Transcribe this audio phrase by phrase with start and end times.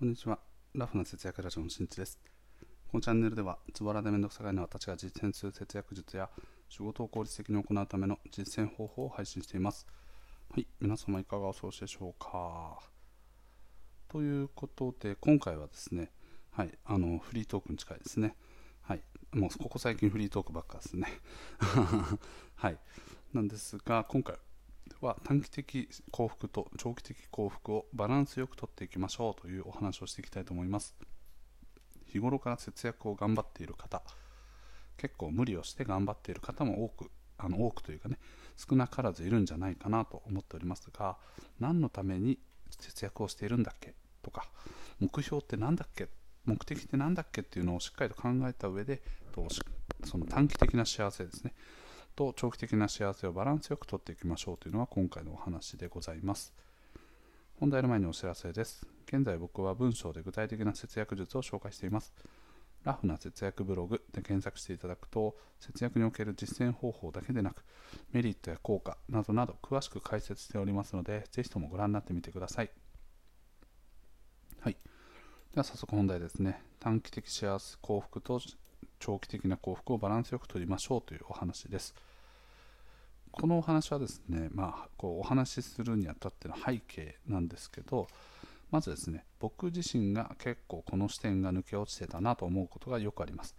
[0.00, 0.38] こんにちは。
[0.74, 2.18] ラフな節約ラジオのしんちです。
[2.90, 6.30] このチャンネルでは、ズボラでめんどくさがいの私が実践する節約術や
[6.70, 9.86] 仕事を効率的に行うための実践方法を配信しています。
[10.54, 12.78] はい、皆様いかがお過ごしでしょうか。
[14.08, 16.10] ということで、今回はですね、
[16.50, 18.36] はい、あの、フリートークに近いですね。
[18.80, 21.08] はい、もうここ最近フリートークばっかですね。
[22.56, 22.78] はい、
[23.34, 24.38] なんですが、今回
[25.00, 30.94] は短期的幸福と長期的幸福をバランスよくとっていきましょうというお話をしていきたいと思います。
[32.06, 34.02] 日頃から節約を頑張っている方
[34.96, 38.18] 結構無理をして頑張っている方も多くあの多くというかね
[38.56, 41.16] 少なからずいるんじゃないかなと思っておりますが
[41.58, 42.38] 何のために
[42.78, 43.94] 節約をしているんだっけ？
[44.22, 44.50] とか
[44.98, 46.08] 目標って何だっけ？
[46.44, 47.40] 目的って何だっけ？
[47.40, 49.02] っていうのをしっかりと考えた上で
[50.04, 51.54] その短期的な幸せですね。
[52.14, 56.52] と長期的な幸せをバランスよくとっていきましょうというのが今回のお話でございます。
[57.58, 58.86] 本題の前にお知らせです。
[59.06, 62.14] 現在僕は文章で具体的な節約術を紹介しています。
[62.84, 67.64] ラフな節約ブログで検索していただくと節約における実践方法だけでなく
[68.12, 72.70] メリットや効果などなど詳しく解説しておりますのでぜひともご覧になってみてください。
[74.60, 74.76] はい。
[75.52, 76.62] では早速本題ですね。
[76.78, 78.40] 短期的幸せ幸福と
[79.00, 81.94] 長期的な幸福をバランスよく取りましょうというお話です。
[83.32, 88.08] このお話はですね、まあ、こうお話しするにあたっての背景なんですけど
[88.72, 93.56] まずですね僕自身が結構この視点が抜け落ちてたなと思うことがよくあります。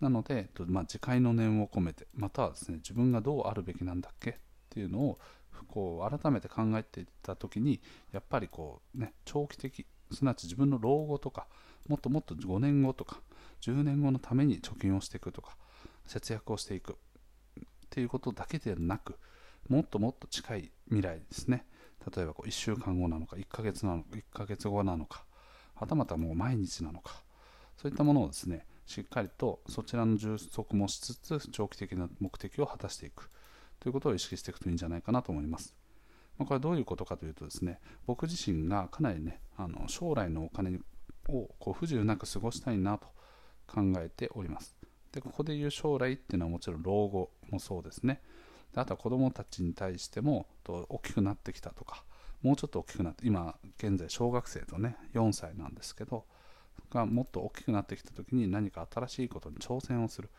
[0.00, 4.34] なので、まあ、自戒の念を込めてまたはですね自分がどうあるべきなんだっけっ
[4.70, 5.18] ていうのを
[5.66, 7.80] こう改めて考えていった時に
[8.12, 11.46] やっぱりこう、ね、長期的すなわち自分の老後とか
[11.88, 13.20] もっともっと5年後とか
[13.60, 15.56] 10年後のために貯金をしていくとか
[16.06, 16.92] 節約をしていく。
[16.92, 16.94] っ
[17.90, 19.16] ていうことだけでなく
[19.68, 21.66] もっともっと近い未来ですね。
[22.14, 25.24] 例えばこう1週間後なのか1ヶ月なのか1ヶ月後なのか
[25.74, 27.22] はたまたもう毎日なのか。
[27.76, 33.30] そういったものをですねしっかりとそちらの充足もしつつ長期的な目的を果たしていく。
[33.80, 35.76] ということを意識していくといいんじゃないかなと思います。
[36.38, 40.78] まこれはどういうことかというとですね僕自身がかなりねあの将来のお金
[41.28, 43.08] をこう不自由なく過ごしたいなと
[43.72, 44.76] 考えております。
[45.12, 48.20] でここで言う将来っていうのはもちろん老後もそうですね。
[48.74, 52.04] であとは子どもたちに対しても大きくなってきたとか
[52.42, 56.24] もうちょっと大きくなって今現在小学生とね4歳なんですけど
[56.90, 60.30] がもっと大きくなってきた時に何か新しいことに挑戦をする。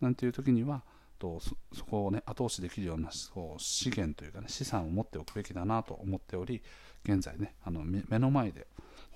[0.00, 0.82] なんていう時には
[1.20, 1.40] と
[1.72, 6.62] そこをね後押しできるようなそう資源というかね資産を持っておくべきだなと思っており
[7.04, 8.66] 現在ねあの目の前で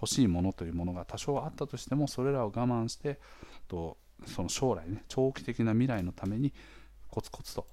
[0.04, 3.19] 欲しいものというものが多少あったとしてもそれらを我慢して
[3.66, 6.53] とその将来ね長期的な未来のために
[7.09, 7.66] コツコツと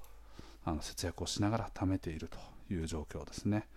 [0.63, 2.37] あの節約をしながら貯めていると
[2.73, 3.67] いう状況ですね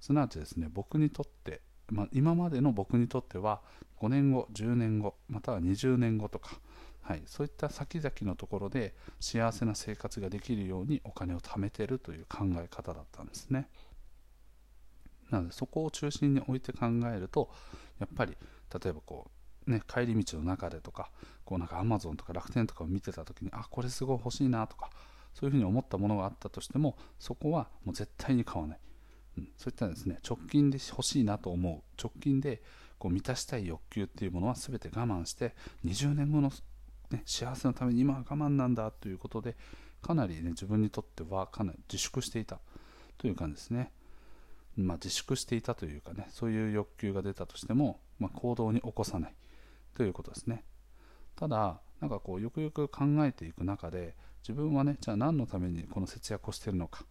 [0.00, 3.60] すなわちですね僕にとって、まあ、今までの僕にとっては
[4.00, 6.58] 5年後10年後または20年後とか
[7.04, 13.68] はい、そういった先々のところで幸せな生活ができるようにお金を貯めているという考え方だったんですね。
[15.34, 17.50] なのでそこを中心に置いて考えると
[17.98, 18.36] やっぱり
[18.82, 19.30] 例えばこ
[19.66, 21.10] う、ね、帰り道の中でとか
[21.44, 24.90] こうなんか Amazon とか楽天とかを見てた時にあこれすごい欲しいなとか
[25.34, 28.78] そういうふうに思ったものがあったとしてもそこはもう絶対に買わない、
[29.38, 32.62] うん、そういったですね直近で欲しいなと思う直近で
[32.98, 36.50] こう満たしたい欲求っていうものは全て我慢して20年後の
[37.10, 39.56] ね、幸せのために今は我慢なんだということで
[40.02, 42.60] かなり、ね、自分にとってはかなり自粛していた
[43.18, 43.92] という感じですね、
[44.76, 49.34] まあ、自粛していたというかねそういう欲求が出たとしても、まあ、行動に起こさない
[49.94, 50.64] ということですね。
[51.36, 57.04] ただなんかこうよくよく考えていく中で自分はねじゃあ何のためにこの節約をしているのか。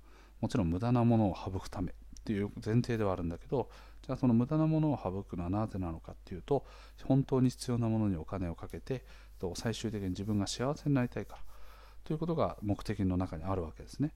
[0.43, 1.93] もちろん無駄なものを省くためっ
[2.25, 3.69] ていう前提ではあるんだけど
[4.05, 6.65] じゃあその無駄なものを省くのはなぜなのかっていうと
[7.05, 9.05] 本当に必要なものにお金をかけて
[9.39, 11.41] と最終的に自分が幸せになりたいから
[12.03, 14.11] ということが目的の中にあるわけですね。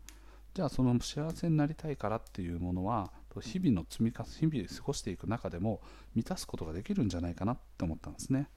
[0.54, 5.82] じゃあその幸せになりたいからっていうものは日々の積み重ね日々過ごしていく中でも
[6.16, 8.50] 満たすことができるんじゃないかなって思ったんですね。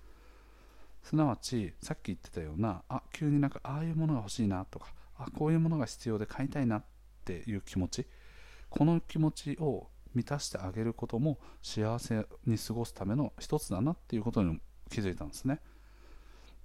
[1.03, 6.85] すなわちさっき言ってたようなあ急になんかああいうものが欲しいなとかあこういうものが必要で買いたいなっ
[7.25, 8.07] ていう気持ち。
[8.69, 14.61] この気持ちを満たしてあげることも幸せに過ごすための一つだなっていうことに
[14.91, 15.61] 気づいたんですね。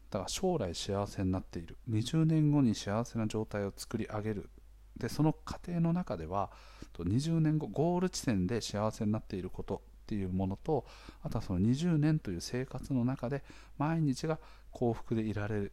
[0.10, 1.78] だから将来幸せになっている。
[1.90, 4.50] 20年後に幸せな状態を作り上げる。
[4.98, 6.52] でその過程の中では
[6.94, 10.86] 20年後ゴール地点で幸せになっていることっていうものと
[11.24, 13.44] あとはその20年という生活の中で
[13.78, 14.40] 毎日が
[14.72, 15.72] 幸福でいられる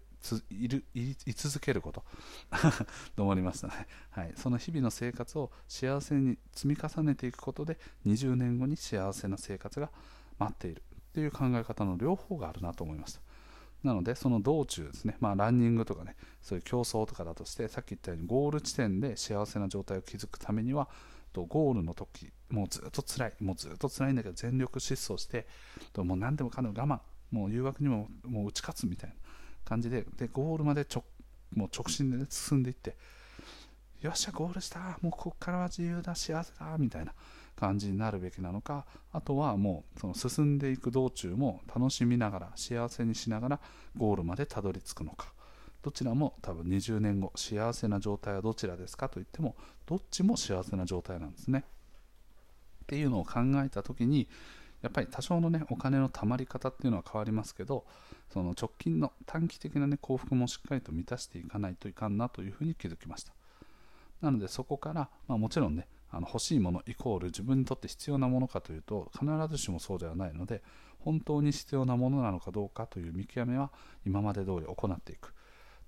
[0.50, 2.04] いるい続けること
[3.16, 9.90] と思いましたね、はい、その日々の生活を幸せに積み重ねていくことで20年後に幸せな生活が
[10.38, 13.20] 待っているっていう考え方の両方があるなと思いました
[13.82, 20.88] なのでその道中ですね、まあ、ランニングとかねそういう競争とかだとしてさっき言ったようにゴール地点で幸せな状態を築くためには
[21.32, 25.46] とゴールの時もうずっと辛いもうずっと辛いんだけど全力疾走して
[25.92, 27.00] ともう何でもかんでも我慢
[27.34, 29.16] もう誘惑にももう打ち勝つみたいな
[29.64, 31.04] 感じででゴールまで直
[31.54, 32.96] もう直進で、ね、進んでいって
[34.00, 37.14] よっしゃゴールしたもうここからは自由だ幸せだみたいな。
[37.62, 43.60] 感じになるべきなのかあとはもうその進んでいく道中も楽しみながら幸せにしながら
[43.96, 45.32] ゴールまでたどり着くのか。
[45.82, 51.64] どちらも多分20年後幸せな状態はどちらですかと言ってもどっちも幸せな状態なんですね。
[52.82, 54.28] っていうのを考えた時に
[54.80, 57.84] やっぱり多少のねお金の貯まり方っていうのは変わりますけど
[58.32, 63.32] その直近の短期的なね幸福もしっかりと満たしていかないといかんなというふうに気づきました。
[64.20, 70.62] なのでそこから、まあ、もちろんねあの欲しいものイコール自分にとって必要なものかというと必ずしもそうではないので
[71.00, 73.70] 本当に必要なものなのかどうかという見極めは
[74.06, 75.34] 今まで通り行っていく。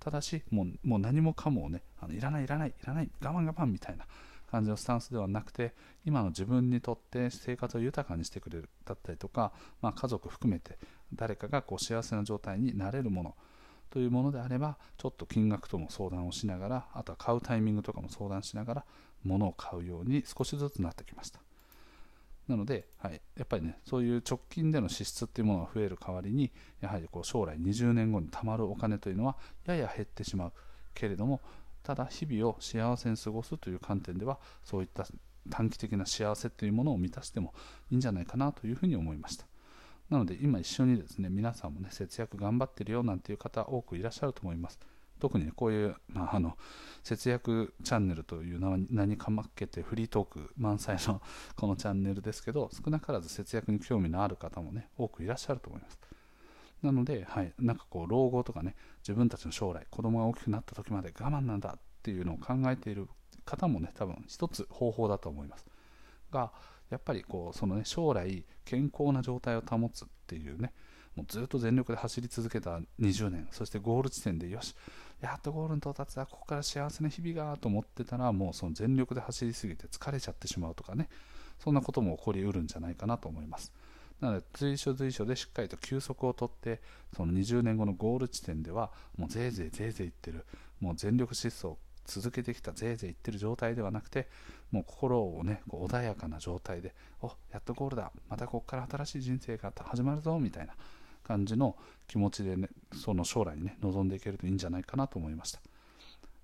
[0.00, 4.04] ただしもうもう何もかもねあのいらないいらないいらない我慢我慢みたいな
[4.50, 5.74] 感じのスタンスではなくて
[6.04, 10.78] 今の自分にとって生活を豊かにしてくれるだったりとか、まあ、家族含めて
[11.14, 13.34] 誰かがこう幸せな状態になれるもの
[13.90, 18.84] というものであればちょっと金額とも相談をしながらあとは買うタイミングとかも相談しながら
[19.24, 21.40] 物を買うように少しずつなってきました。
[22.48, 30.52] なので、はい、やっぱりねそういう直近での支出っていうものが増える代わりにやはりこう将来20年後に貯まるお金というのはやや減ってしまう
[30.92, 31.40] けれども
[31.82, 35.06] ただ日々を幸せに過ごすという観点ではそういった
[35.50, 37.54] 短期的な幸せというものを満たしても
[37.90, 39.46] いいんじゃないかなというふうに思いました。
[40.10, 44.78] なので今一緒にですね皆さんもね節約頑張ってるよなんていう方多くいらっしゃると思います。
[45.24, 46.58] 特に、こういう、まあ、あの
[47.02, 48.60] 節約チャンネルという
[48.90, 51.22] 名にかまけてフリートーク満載の
[51.56, 55.98] このチャンネルですけど 少なからず節約に興味のある方もね多くいらっしゃると思います。
[56.82, 63.08] なので、はい、なんかこう老後とかね自分たちの将来子供が大きくなった時まで我慢なんだっていうのを考えている
[63.46, 65.64] 方もね多分一つ方法だと思います。
[66.30, 66.52] が
[66.90, 70.74] やっぱりこうそのね将来健康な状態を保つっていうね
[71.16, 74.74] もうずっと全力で走り続けた20年そしてゴール地点でよし
[75.20, 81.08] やっとゴールに到達だここから幸せな日々がと思ってたらもうその全力で走りすぎて疲れちゃってしまうとかね
[81.58, 83.72] そんなことも起こりうるんじゃないかなと思います。
[84.20, 86.80] なので随所随所でしっかりと休息をとって
[87.16, 90.46] その20年後のゴール地点ではもうぜいぜいぜいぜい言ってる
[90.80, 91.76] もう全力疾走
[92.06, 94.28] 続けてきたぜいぜい言ってる状態ではなくて
[94.70, 100.74] もう心をねこう穏やかな状態でおやっとゴールだまたここから新しい人生が始まるぞみたいな
[101.24, 101.76] 感じの
[102.06, 105.60] 気持ちでねその将来にね望んでいけるといいんじゃないかなと思いました。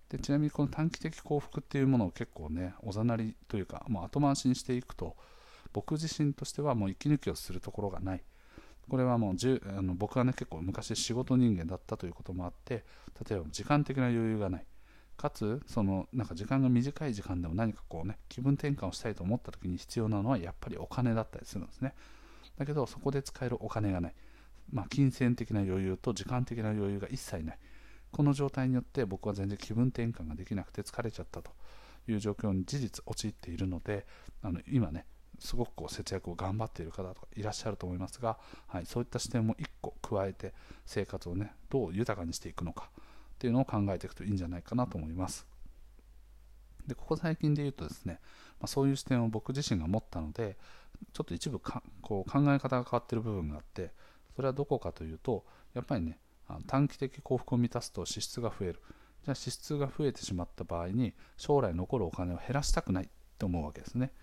[0.08, 5.16] でちなみにこの短期的幸福っていうものを結構ねおざなりというかもう後回しにしていくと
[5.72, 8.22] 僕自身としてはもう息抜きをするところがない。
[8.88, 12.84] これはもうあの僕はね結構昔仕事人間だったということもあって
[13.28, 14.66] 例えば時間的な余裕がない。
[15.16, 21.94] かつそのなんか時間が短い時間でも何かこうね気分転換をしたいと思った時に必要なのはやっぱりお金だったりするんですね。
[22.58, 24.14] だけどそこで使えるお金がない。
[24.72, 27.58] まあ、金銭的な余裕と時間的な余裕が一切ない。
[28.12, 31.52] この状態によって僕は全然気分転換ができなくて疲れちゃったと
[32.08, 34.06] いう状況に事実陥っているので
[34.43, 35.06] あの今ね
[35.38, 40.52] すごくこう節約を頑張っている方とかいらっしゃると思いますが、はい、そういった視点も1個加えて
[40.85, 43.02] 生活をねどう豊かにしていくのかっ
[43.38, 45.47] ていうのを考えていくといいんじゃないかなと思います。
[46.87, 48.18] でここ最近で言うとですね、
[48.59, 50.56] まあ、そういう視点を僕自身が持ったので
[51.12, 53.92] ちょっと一部かこう考え方が変わってる部分があって
[54.40, 55.44] それはどこかというと
[55.75, 56.18] やっぱりね
[56.66, 58.80] 短期的幸福を満たすと支出が増える。
[59.23, 64.14] じゃあ支出が増えてしまった場合に将来残るお金を減らしたくないって思うわけですね、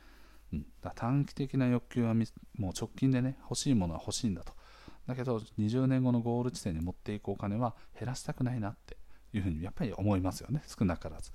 [0.51, 4.53] うん、だ短期的な欲求はもう直近でね欲しいものは欲しいんだと。
[5.05, 8.97] だけど20年後のゴール地点に持っていくお金は減らしたくないなって
[9.33, 10.63] いうふうにやっぱり思いますよね。
[10.65, 11.31] 少なからず。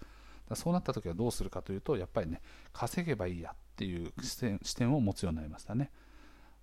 [0.48, 2.40] だそうなった時はどうするかというとやっぱりね
[2.72, 5.92] 稼げばいいやっていう視点を持つようになりましたね。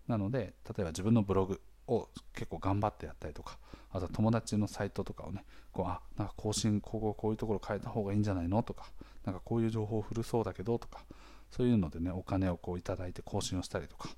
[0.10, 1.62] なので例えば自分のブログ。
[1.90, 3.58] を結構頑張ってやったりとか
[3.92, 8.86] あとは友達のサイトとかをねこうあなんか更新こここういうところ変えた方がいいんじゃないのとか
[9.26, 11.04] なんかこういう情報古そうだけどとか
[11.52, 14.10] そういうのでねお金をこういただいて更新をしたりとか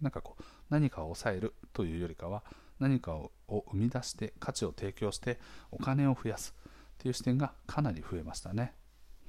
[0.00, 2.42] なんかこう何かを抑えるというよりかは
[2.78, 5.38] 何かを生み出して価値を提供して
[5.70, 6.54] お金を増やす
[6.94, 8.74] っていう視点がかなり増えましたね。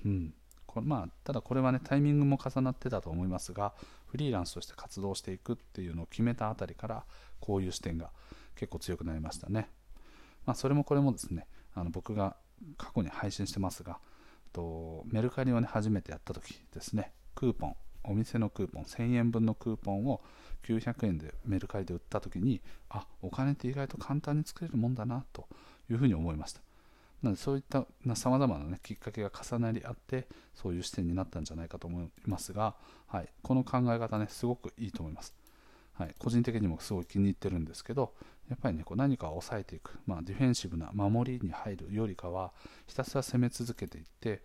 [0.06, 0.34] うん
[0.76, 3.74] これまあ、ただこれはねタイミングも重なってたと思いますが
[4.08, 7.06] フリーランスとして活動していくっていうのを決めたあたりから
[7.40, 8.12] こういう視点が
[8.56, 9.70] 結構強くなりましたね、
[10.46, 12.36] まあ、それもこれもですねあの僕が
[12.78, 14.00] 過去に配信してますが
[14.52, 17.14] とメルカリをね初めてやった時ですね。
[17.36, 20.22] クーポンお店のクーポン1000円分のクーポンを
[20.64, 25.48] 900円でメルカリで売った時にあお金って意外と簡単に作れるもんだなと
[25.90, 26.65] いうふうに思いました。
[27.26, 32.76] なのでそういったさまざまな、ね、きっかけが重なり合ってそういう視点になったんじゃないかと思いますが、
[33.08, 35.34] はい、この考え方ねすごくいいと思います、
[35.94, 38.14] はい、個人的にもすごい気に入ってるんですけど
[38.48, 42.54] やっぱりねこう何かを抑えていく、まあ、ディフェンシブな守りに入るよりかは
[42.86, 44.44] ひたすら攻め続けていって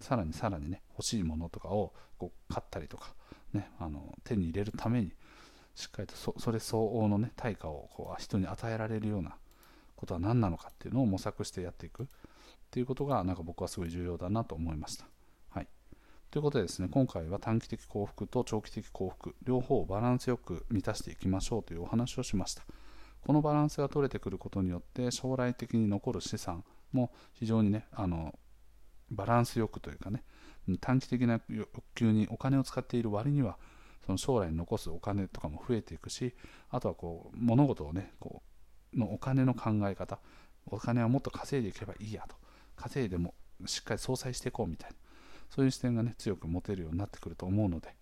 [0.00, 3.14] さらにさらにね欲しいものとかをこう買ったりとか、
[3.52, 5.12] ね、あの手に入れるために
[5.74, 9.34] しっかりとそれ相応の、ね、対価をこう人に与えられるような
[10.02, 12.06] ことは何なのかっていうのを模索してやっていくっ
[12.72, 15.06] ていうことがなんか僕はすごい重要だなと思いました。
[15.50, 15.68] はい、
[16.32, 22.64] ということでですね今回は短期的幸福と長期的幸福両方をバランスよく満たしていきましょうというお話をしました。
[23.24, 28.34] このバランスが取れてくることによって将来的に残る資産も非常にねあの
[29.12, 30.24] バランスよくというかね
[30.80, 33.56] 短期的な欲求にお金を使っている割には
[34.04, 36.34] その将来に残すお金とかも増えていくし
[36.70, 38.51] あとはこう物事をねこう
[38.94, 40.18] のお金の考え方
[40.66, 42.36] お金はもっと稼いでいけばいいやと。
[42.76, 43.34] 稼いでも
[43.66, 44.96] しっかり相殺していこうみたいな。
[45.50, 47.94] そういう視点がね強く持てるようになってくると思うので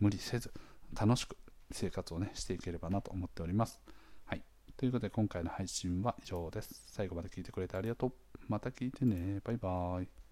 [0.00, 0.50] 無理せず
[0.98, 1.36] 楽しく
[1.70, 3.80] 生活をねしていければなと思っております。
[4.24, 4.42] はい。
[4.76, 6.84] ということで今回の配信は以上です。
[6.86, 8.12] 最後まで聞いてくれてありがとう。
[8.48, 9.40] また聞いてね。
[9.44, 10.23] バイバーイ。